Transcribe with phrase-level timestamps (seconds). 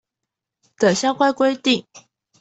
[0.79, 1.85] 等相關規定